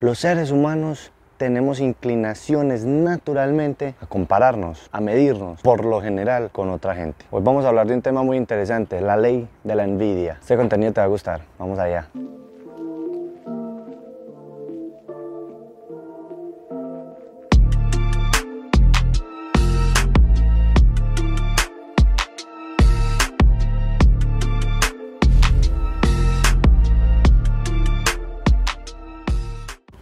Los 0.00 0.20
seres 0.20 0.52
humanos 0.52 1.10
tenemos 1.38 1.80
inclinaciones 1.80 2.84
naturalmente 2.84 3.96
a 4.00 4.06
compararnos, 4.06 4.88
a 4.92 5.00
medirnos, 5.00 5.60
por 5.60 5.84
lo 5.84 6.00
general, 6.00 6.50
con 6.52 6.70
otra 6.70 6.94
gente. 6.94 7.26
Hoy 7.32 7.42
vamos 7.42 7.64
a 7.64 7.70
hablar 7.70 7.88
de 7.88 7.94
un 7.94 8.02
tema 8.02 8.22
muy 8.22 8.36
interesante, 8.36 9.00
la 9.00 9.16
ley 9.16 9.48
de 9.64 9.74
la 9.74 9.82
envidia. 9.82 10.38
Este 10.40 10.56
contenido 10.56 10.92
te 10.92 11.00
va 11.00 11.06
a 11.06 11.08
gustar, 11.08 11.40
vamos 11.58 11.80
allá. 11.80 12.06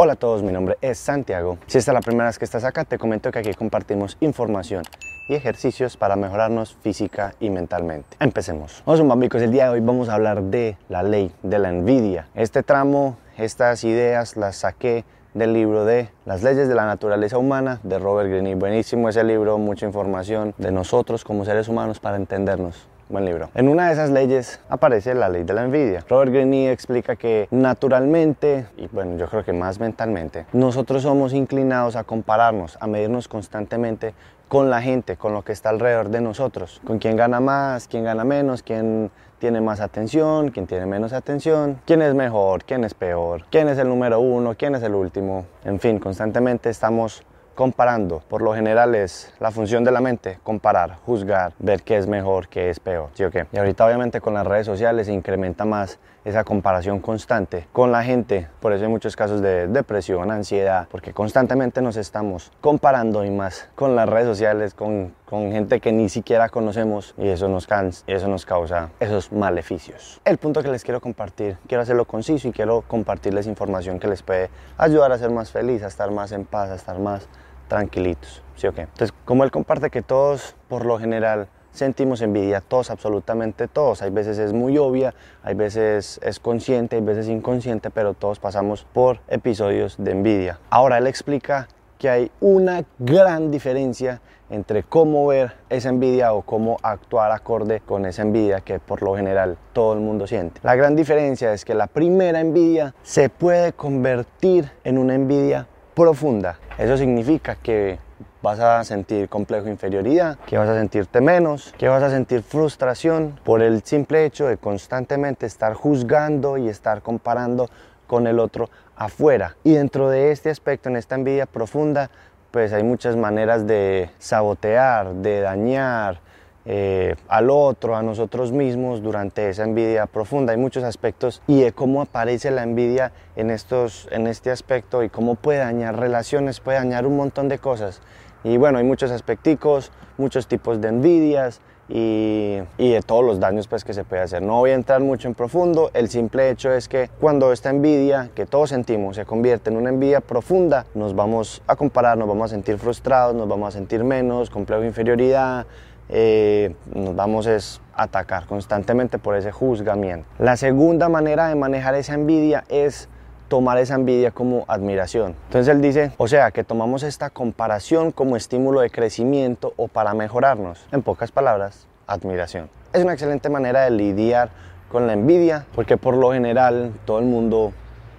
Hola 0.06 0.12
a 0.12 0.16
todos, 0.16 0.44
mi 0.44 0.52
nombre 0.52 0.78
es 0.82 0.98
Santiago. 0.98 1.58
Si 1.66 1.78
esta 1.78 1.90
es 1.90 1.94
la 1.94 2.00
primera 2.00 2.26
vez 2.26 2.38
que 2.38 2.44
estás 2.44 2.62
acá, 2.62 2.84
te 2.84 2.96
comento 2.96 3.32
que 3.32 3.40
aquí 3.40 3.52
compartimos 3.54 4.16
información 4.20 4.84
y 5.28 5.34
ejercicios 5.34 5.96
para 5.96 6.14
mejorarnos 6.14 6.76
física 6.80 7.34
y 7.40 7.50
mentalmente. 7.50 8.16
Empecemos. 8.20 8.84
Vamos 8.86 9.00
un 9.00 9.08
bambicos, 9.08 9.42
el 9.42 9.50
día 9.50 9.64
de 9.64 9.70
hoy 9.70 9.80
vamos 9.80 10.08
a 10.08 10.14
hablar 10.14 10.44
de 10.44 10.76
la 10.88 11.02
ley 11.02 11.32
de 11.42 11.58
la 11.58 11.70
envidia. 11.70 12.28
Este 12.36 12.62
tramo, 12.62 13.16
estas 13.36 13.82
ideas 13.82 14.36
las 14.36 14.58
saqué 14.58 15.04
del 15.34 15.52
libro 15.52 15.84
de 15.84 16.08
Las 16.24 16.44
leyes 16.44 16.68
de 16.68 16.76
la 16.76 16.86
naturaleza 16.86 17.36
humana 17.36 17.80
de 17.82 17.98
Robert 17.98 18.30
Greene. 18.30 18.54
Buenísimo 18.54 19.08
ese 19.08 19.24
libro, 19.24 19.58
mucha 19.58 19.86
información 19.86 20.54
de 20.56 20.70
nosotros 20.70 21.24
como 21.24 21.44
seres 21.44 21.66
humanos 21.66 21.98
para 21.98 22.16
entendernos 22.16 22.86
Buen 23.08 23.24
libro. 23.24 23.50
En 23.54 23.68
una 23.68 23.86
de 23.86 23.92
esas 23.92 24.10
leyes 24.10 24.58
aparece 24.68 25.14
la 25.14 25.28
ley 25.28 25.44
de 25.44 25.54
la 25.54 25.62
envidia. 25.62 26.04
Robert 26.08 26.32
Greene 26.32 26.72
explica 26.72 27.14
que 27.14 27.46
naturalmente, 27.52 28.66
y 28.76 28.88
bueno, 28.88 29.16
yo 29.16 29.28
creo 29.28 29.44
que 29.44 29.52
más 29.52 29.78
mentalmente, 29.78 30.44
nosotros 30.52 31.02
somos 31.02 31.32
inclinados 31.32 31.94
a 31.94 32.02
compararnos, 32.02 32.76
a 32.80 32.88
medirnos 32.88 33.28
constantemente 33.28 34.12
con 34.48 34.70
la 34.70 34.82
gente, 34.82 35.16
con 35.16 35.34
lo 35.34 35.42
que 35.42 35.52
está 35.52 35.68
alrededor 35.68 36.08
de 36.08 36.20
nosotros, 36.20 36.80
con 36.84 36.98
quién 36.98 37.16
gana 37.16 37.38
más, 37.38 37.86
quién 37.86 38.02
gana 38.02 38.24
menos, 38.24 38.64
quién 38.64 39.12
tiene 39.38 39.60
más 39.60 39.78
atención, 39.78 40.50
quién 40.50 40.66
tiene 40.66 40.86
menos 40.86 41.12
atención, 41.12 41.80
quién 41.84 42.02
es 42.02 42.12
mejor, 42.12 42.64
quién 42.64 42.82
es 42.82 42.94
peor, 42.94 43.44
quién 43.50 43.68
es 43.68 43.78
el 43.78 43.88
número 43.88 44.18
uno, 44.18 44.56
quién 44.56 44.74
es 44.74 44.82
el 44.82 44.96
último. 44.96 45.46
En 45.64 45.78
fin, 45.78 46.00
constantemente 46.00 46.70
estamos 46.70 47.22
comparando. 47.56 48.22
Por 48.28 48.42
lo 48.42 48.54
general 48.54 48.94
es 48.94 49.34
la 49.40 49.50
función 49.50 49.82
de 49.82 49.90
la 49.90 50.00
mente, 50.00 50.38
comparar, 50.44 50.98
juzgar, 51.04 51.54
ver 51.58 51.82
qué 51.82 51.96
es 51.96 52.06
mejor, 52.06 52.46
qué 52.46 52.70
es 52.70 52.78
peor. 52.78 53.10
¿sí 53.14 53.24
o 53.24 53.30
qué? 53.32 53.46
Y 53.50 53.58
ahorita 53.58 53.84
obviamente 53.84 54.20
con 54.20 54.34
las 54.34 54.46
redes 54.46 54.66
sociales 54.66 55.06
se 55.06 55.12
incrementa 55.12 55.64
más 55.64 55.98
esa 56.26 56.42
comparación 56.42 56.98
constante 56.98 57.68
con 57.72 57.92
la 57.92 58.02
gente. 58.02 58.48
Por 58.60 58.72
eso 58.72 58.84
hay 58.84 58.90
muchos 58.90 59.14
casos 59.14 59.40
de 59.40 59.68
depresión, 59.68 60.30
ansiedad, 60.32 60.88
porque 60.90 61.12
constantemente 61.12 61.80
nos 61.80 61.96
estamos 61.96 62.50
comparando 62.60 63.24
y 63.24 63.30
más 63.30 63.68
con 63.76 63.94
las 63.94 64.08
redes 64.08 64.26
sociales, 64.26 64.74
con, 64.74 65.14
con 65.24 65.52
gente 65.52 65.80
que 65.80 65.92
ni 65.92 66.08
siquiera 66.08 66.48
conocemos 66.48 67.14
y 67.16 67.28
eso 67.28 67.48
nos, 67.48 67.68
cansa, 67.68 68.02
eso 68.08 68.26
nos 68.26 68.44
causa 68.44 68.90
esos 68.98 69.30
maleficios. 69.30 70.20
El 70.24 70.38
punto 70.38 70.64
que 70.64 70.68
les 70.68 70.82
quiero 70.82 71.00
compartir, 71.00 71.58
quiero 71.68 71.82
hacerlo 71.82 72.04
conciso 72.06 72.48
y 72.48 72.52
quiero 72.52 72.82
compartirles 72.82 73.46
información 73.46 74.00
que 74.00 74.08
les 74.08 74.22
puede 74.22 74.50
ayudar 74.78 75.12
a 75.12 75.18
ser 75.18 75.30
más 75.30 75.52
feliz, 75.52 75.84
a 75.84 75.86
estar 75.86 76.10
más 76.10 76.32
en 76.32 76.44
paz, 76.44 76.70
a 76.70 76.74
estar 76.74 76.98
más 76.98 77.28
tranquilitos. 77.68 78.42
¿Sí 78.56 78.66
o 78.66 78.72
qué? 78.72 78.82
Entonces, 78.82 79.12
como 79.24 79.44
él 79.44 79.50
comparte 79.50 79.90
que 79.90 80.02
todos, 80.02 80.56
por 80.68 80.86
lo 80.86 80.98
general, 80.98 81.48
sentimos 81.72 82.22
envidia, 82.22 82.60
todos, 82.60 82.90
absolutamente 82.90 83.68
todos. 83.68 84.02
Hay 84.02 84.10
veces 84.10 84.38
es 84.38 84.52
muy 84.52 84.78
obvia, 84.78 85.14
hay 85.42 85.54
veces 85.54 86.18
es 86.22 86.40
consciente, 86.40 86.96
hay 86.96 87.02
veces 87.02 87.28
inconsciente, 87.28 87.90
pero 87.90 88.14
todos 88.14 88.38
pasamos 88.38 88.86
por 88.92 89.20
episodios 89.28 89.96
de 89.98 90.12
envidia. 90.12 90.58
Ahora 90.70 90.98
él 90.98 91.06
explica 91.06 91.68
que 91.98 92.08
hay 92.08 92.30
una 92.40 92.84
gran 92.98 93.50
diferencia 93.50 94.20
entre 94.50 94.84
cómo 94.84 95.26
ver 95.26 95.54
esa 95.70 95.88
envidia 95.88 96.32
o 96.32 96.42
cómo 96.42 96.76
actuar 96.82 97.32
acorde 97.32 97.80
con 97.80 98.06
esa 98.06 98.22
envidia 98.22 98.60
que 98.60 98.78
por 98.78 99.02
lo 99.02 99.16
general 99.16 99.56
todo 99.72 99.94
el 99.94 100.00
mundo 100.00 100.26
siente. 100.26 100.60
La 100.62 100.76
gran 100.76 100.94
diferencia 100.94 101.52
es 101.52 101.64
que 101.64 101.74
la 101.74 101.86
primera 101.86 102.40
envidia 102.40 102.94
se 103.02 103.28
puede 103.28 103.72
convertir 103.72 104.70
en 104.84 104.98
una 104.98 105.14
envidia 105.14 105.66
profunda. 105.94 106.58
Eso 106.78 106.98
significa 106.98 107.54
que 107.54 107.98
vas 108.42 108.60
a 108.60 108.84
sentir 108.84 109.30
complejo 109.30 109.66
inferioridad, 109.68 110.38
que 110.46 110.58
vas 110.58 110.68
a 110.68 110.74
sentirte 110.74 111.22
menos, 111.22 111.72
que 111.78 111.88
vas 111.88 112.02
a 112.02 112.10
sentir 112.10 112.42
frustración 112.42 113.40
por 113.44 113.62
el 113.62 113.82
simple 113.82 114.26
hecho 114.26 114.46
de 114.46 114.58
constantemente 114.58 115.46
estar 115.46 115.72
juzgando 115.72 116.58
y 116.58 116.68
estar 116.68 117.00
comparando 117.00 117.70
con 118.06 118.26
el 118.26 118.38
otro 118.38 118.68
afuera. 118.94 119.56
Y 119.64 119.72
dentro 119.72 120.10
de 120.10 120.32
este 120.32 120.50
aspecto, 120.50 120.90
en 120.90 120.96
esta 120.96 121.14
envidia 121.14 121.46
profunda, 121.46 122.10
pues 122.50 122.74
hay 122.74 122.82
muchas 122.82 123.16
maneras 123.16 123.66
de 123.66 124.10
sabotear, 124.18 125.14
de 125.14 125.40
dañar, 125.40 126.20
eh, 126.68 127.14
al 127.28 127.48
otro, 127.48 127.94
a 127.94 128.02
nosotros 128.02 128.50
mismos 128.50 129.00
durante 129.00 129.48
esa 129.48 129.62
envidia 129.62 130.06
profunda. 130.06 130.52
Hay 130.52 130.58
muchos 130.58 130.82
aspectos 130.82 131.40
y 131.46 131.60
de 131.60 131.72
cómo 131.72 132.02
aparece 132.02 132.50
la 132.50 132.64
envidia 132.64 133.12
en, 133.36 133.50
estos, 133.50 134.08
en 134.10 134.26
este 134.26 134.50
aspecto 134.50 135.04
y 135.04 135.08
cómo 135.08 135.36
puede 135.36 135.60
dañar 135.60 135.96
relaciones, 135.96 136.58
puede 136.58 136.78
dañar 136.78 137.06
un 137.06 137.16
montón 137.16 137.48
de 137.48 137.58
cosas. 137.58 138.02
Y 138.42 138.56
bueno, 138.56 138.78
hay 138.78 138.84
muchos 138.84 139.12
aspecticos, 139.12 139.92
muchos 140.18 140.48
tipos 140.48 140.80
de 140.80 140.88
envidias 140.88 141.60
y, 141.88 142.56
de 142.78 143.00
todos 143.06 143.24
los 143.24 143.38
daños 143.38 143.68
pues, 143.68 143.84
que 143.84 143.94
se 143.94 144.04
puede 144.04 144.22
hacer. 144.22 144.42
No 144.42 144.58
voy 144.58 144.70
a 144.70 144.74
entrar 144.74 145.00
mucho 145.00 145.28
en 145.28 145.34
profundo, 145.34 145.90
el 145.94 146.08
simple 146.08 146.50
hecho 146.50 146.72
es 146.72 146.88
que 146.88 147.10
cuando 147.20 147.52
esta 147.52 147.70
envidia 147.70 148.30
que 148.34 148.46
todos 148.46 148.70
sentimos 148.70 149.16
se 149.16 149.24
convierte 149.24 149.70
en 149.70 149.76
una 149.76 149.90
envidia 149.90 150.20
profunda, 150.20 150.86
nos 150.94 151.14
vamos 151.14 151.62
a 151.66 151.76
comparar, 151.76 152.18
nos 152.18 152.28
vamos 152.28 152.50
a 152.50 152.54
sentir 152.54 152.78
frustrados, 152.78 153.34
nos 153.34 153.48
vamos 153.48 153.68
a 153.68 153.78
sentir 153.78 154.02
menos, 154.02 154.50
complejo 154.50 154.82
de 154.82 154.88
inferioridad, 154.88 155.66
eh, 156.08 156.74
nos 156.94 157.14
vamos 157.16 157.46
a 157.46 158.02
atacar 158.02 158.46
constantemente 158.46 159.18
por 159.18 159.36
ese 159.36 159.52
juzgamiento. 159.52 160.26
La 160.38 160.56
segunda 160.56 161.08
manera 161.08 161.48
de 161.48 161.54
manejar 161.54 161.94
esa 161.94 162.14
envidia 162.14 162.64
es 162.68 163.08
tomar 163.48 163.78
esa 163.78 163.94
envidia 163.94 164.30
como 164.30 164.64
admiración. 164.68 165.34
Entonces 165.46 165.74
él 165.74 165.80
dice, 165.80 166.12
o 166.16 166.28
sea, 166.28 166.50
que 166.50 166.64
tomamos 166.64 167.02
esta 167.02 167.30
comparación 167.30 168.10
como 168.12 168.36
estímulo 168.36 168.80
de 168.80 168.90
crecimiento 168.90 169.72
o 169.76 169.88
para 169.88 170.14
mejorarnos. 170.14 170.86
En 170.92 171.02
pocas 171.02 171.30
palabras, 171.30 171.86
admiración. 172.06 172.68
Es 172.92 173.02
una 173.02 173.12
excelente 173.12 173.48
manera 173.48 173.82
de 173.82 173.90
lidiar 173.90 174.50
con 174.90 175.06
la 175.06 175.12
envidia, 175.12 175.66
porque 175.74 175.96
por 175.96 176.16
lo 176.16 176.32
general 176.32 176.92
todo 177.04 177.18
el 177.18 177.24
mundo 177.24 177.72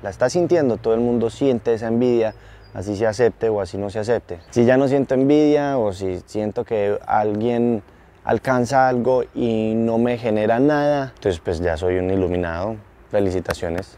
la 0.04 0.10
está 0.10 0.30
sintiendo, 0.30 0.78
todo 0.78 0.94
el 0.94 1.00
mundo 1.00 1.30
siente 1.30 1.74
esa 1.74 1.88
envidia, 1.88 2.34
así 2.74 2.96
se 2.96 3.08
acepte 3.08 3.50
o 3.50 3.62
así 3.62 3.78
no 3.78 3.90
se 3.90 4.00
acepte. 4.00 4.40
Si 4.50 4.66
ya 4.66 4.78
no 4.78 4.88
siento 4.88 5.14
envidia 5.14 5.78
o 5.78 5.94
si 5.94 6.22
siento 6.26 6.64
que 6.64 7.00
alguien 7.06 7.84
alcanza 8.24 8.88
algo 8.88 9.24
y 9.34 9.74
no 9.76 9.98
me 9.98 10.18
genera 10.18 10.60
nada, 10.60 11.14
entonces 11.16 11.40
pues 11.40 11.60
ya 11.60 11.78
soy 11.78 11.98
un 11.98 12.10
iluminado. 12.10 12.76
Felicitaciones. 13.10 13.98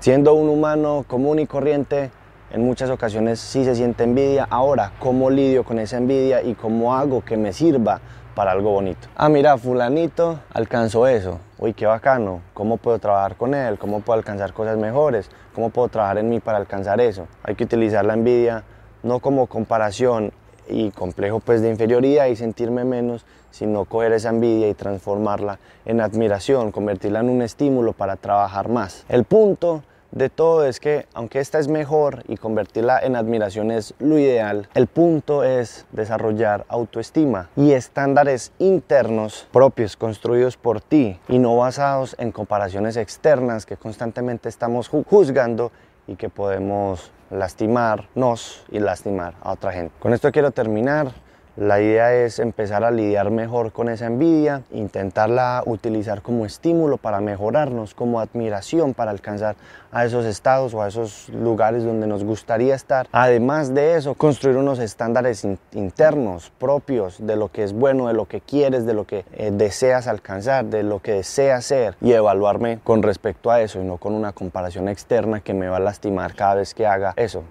Siendo 0.00 0.34
un 0.34 0.48
humano 0.48 1.04
común 1.06 1.38
y 1.38 1.46
corriente, 1.46 2.10
en 2.50 2.66
muchas 2.66 2.90
ocasiones 2.90 3.38
sí 3.38 3.64
se 3.64 3.74
siente 3.74 4.04
envidia. 4.04 4.46
Ahora, 4.50 4.92
¿cómo 4.98 5.30
lidio 5.30 5.64
con 5.64 5.78
esa 5.78 5.96
envidia 5.96 6.42
y 6.42 6.54
cómo 6.54 6.94
hago 6.94 7.24
que 7.24 7.36
me 7.36 7.52
sirva 7.52 8.00
para 8.34 8.52
algo 8.52 8.70
bonito. 8.70 9.08
Ah, 9.16 9.28
mira, 9.28 9.56
fulanito 9.58 10.40
alcanzó 10.52 11.06
eso. 11.06 11.38
Uy, 11.58 11.74
qué 11.74 11.86
bacano. 11.86 12.40
¿Cómo 12.54 12.76
puedo 12.76 12.98
trabajar 12.98 13.36
con 13.36 13.54
él? 13.54 13.78
¿Cómo 13.78 14.00
puedo 14.00 14.18
alcanzar 14.18 14.52
cosas 14.52 14.76
mejores? 14.78 15.30
¿Cómo 15.54 15.70
puedo 15.70 15.88
trabajar 15.88 16.18
en 16.18 16.28
mí 16.28 16.40
para 16.40 16.58
alcanzar 16.58 17.00
eso? 17.00 17.26
Hay 17.42 17.54
que 17.54 17.64
utilizar 17.64 18.04
la 18.04 18.14
envidia 18.14 18.64
no 19.02 19.20
como 19.20 19.46
comparación 19.46 20.32
y 20.68 20.90
complejo 20.90 21.40
pues 21.40 21.60
de 21.60 21.70
inferioridad 21.70 22.26
y 22.26 22.36
sentirme 22.36 22.84
menos, 22.84 23.26
sino 23.50 23.84
coger 23.84 24.12
esa 24.12 24.30
envidia 24.30 24.68
y 24.68 24.74
transformarla 24.74 25.58
en 25.84 26.00
admiración, 26.00 26.72
convertirla 26.72 27.20
en 27.20 27.28
un 27.28 27.42
estímulo 27.42 27.92
para 27.92 28.16
trabajar 28.16 28.68
más. 28.68 29.04
El 29.08 29.24
punto 29.24 29.82
de 30.12 30.28
todo 30.28 30.64
es 30.66 30.78
que 30.78 31.06
aunque 31.14 31.40
esta 31.40 31.58
es 31.58 31.68
mejor 31.68 32.22
y 32.28 32.36
convertirla 32.36 33.00
en 33.00 33.16
admiración 33.16 33.70
es 33.70 33.94
lo 33.98 34.18
ideal, 34.18 34.68
el 34.74 34.86
punto 34.86 35.42
es 35.42 35.86
desarrollar 35.90 36.64
autoestima 36.68 37.48
y 37.56 37.72
estándares 37.72 38.52
internos 38.58 39.48
propios 39.52 39.96
construidos 39.96 40.56
por 40.56 40.80
ti 40.80 41.18
y 41.28 41.38
no 41.38 41.56
basados 41.56 42.14
en 42.18 42.30
comparaciones 42.30 42.96
externas 42.96 43.66
que 43.66 43.76
constantemente 43.76 44.48
estamos 44.48 44.88
juzgando 44.88 45.72
y 46.06 46.16
que 46.16 46.28
podemos 46.28 47.10
lastimarnos 47.30 48.64
y 48.70 48.78
lastimar 48.80 49.34
a 49.42 49.52
otra 49.52 49.72
gente. 49.72 49.94
Con 49.98 50.12
esto 50.12 50.30
quiero 50.30 50.50
terminar. 50.50 51.12
La 51.56 51.82
idea 51.82 52.14
es 52.14 52.38
empezar 52.38 52.82
a 52.82 52.90
lidiar 52.90 53.30
mejor 53.30 53.72
con 53.72 53.90
esa 53.90 54.06
envidia, 54.06 54.62
intentarla 54.70 55.62
utilizar 55.66 56.22
como 56.22 56.46
estímulo 56.46 56.96
para 56.96 57.20
mejorarnos, 57.20 57.92
como 57.92 58.20
admiración 58.20 58.94
para 58.94 59.10
alcanzar 59.10 59.56
a 59.90 60.06
esos 60.06 60.24
estados 60.24 60.72
o 60.72 60.80
a 60.80 60.88
esos 60.88 61.28
lugares 61.28 61.84
donde 61.84 62.06
nos 62.06 62.24
gustaría 62.24 62.74
estar. 62.74 63.06
Además 63.12 63.74
de 63.74 63.96
eso, 63.96 64.14
construir 64.14 64.56
unos 64.56 64.78
estándares 64.78 65.46
internos 65.74 66.50
propios 66.58 67.18
de 67.26 67.36
lo 67.36 67.52
que 67.52 67.64
es 67.64 67.74
bueno, 67.74 68.08
de 68.08 68.14
lo 68.14 68.24
que 68.24 68.40
quieres, 68.40 68.86
de 68.86 68.94
lo 68.94 69.04
que 69.04 69.26
eh, 69.34 69.50
deseas 69.52 70.06
alcanzar, 70.06 70.64
de 70.64 70.82
lo 70.82 71.00
que 71.00 71.12
deseas 71.12 71.66
ser 71.66 71.96
y 72.00 72.12
evaluarme 72.12 72.78
con 72.82 73.02
respecto 73.02 73.50
a 73.50 73.60
eso 73.60 73.78
y 73.78 73.84
no 73.84 73.98
con 73.98 74.14
una 74.14 74.32
comparación 74.32 74.88
externa 74.88 75.40
que 75.40 75.52
me 75.52 75.68
va 75.68 75.76
a 75.76 75.80
lastimar 75.80 76.34
cada 76.34 76.54
vez 76.54 76.72
que 76.72 76.86
haga 76.86 77.12
eso. 77.16 77.44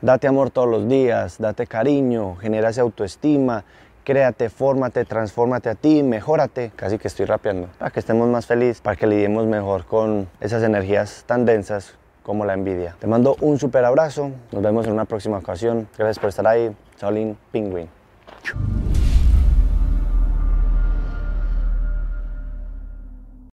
Date 0.00 0.26
amor 0.26 0.50
todos 0.50 0.68
los 0.68 0.88
días, 0.88 1.38
date 1.38 1.66
cariño, 1.66 2.36
genera 2.36 2.70
esa 2.70 2.82
autoestima, 2.82 3.64
créate, 4.04 4.48
fórmate, 4.48 5.04
transfórmate 5.04 5.68
a 5.68 5.74
ti, 5.74 6.02
mejórate. 6.02 6.72
Casi 6.76 6.98
que 6.98 7.08
estoy 7.08 7.26
rapeando. 7.26 7.68
Para 7.78 7.90
que 7.90 8.00
estemos 8.00 8.28
más 8.28 8.46
felices, 8.46 8.80
para 8.80 8.96
que 8.96 9.06
lidiemos 9.06 9.46
mejor 9.46 9.84
con 9.84 10.28
esas 10.40 10.62
energías 10.62 11.24
tan 11.26 11.44
densas 11.44 11.94
como 12.22 12.44
la 12.44 12.54
envidia. 12.54 12.96
Te 12.98 13.06
mando 13.06 13.36
un 13.40 13.58
super 13.58 13.84
abrazo. 13.84 14.30
Nos 14.52 14.62
vemos 14.62 14.86
en 14.86 14.92
una 14.92 15.04
próxima 15.04 15.38
ocasión. 15.38 15.88
Gracias 15.96 16.18
por 16.18 16.28
estar 16.28 16.46
ahí. 16.46 16.74
Shaolin 16.98 17.36
Penguin. 17.52 17.88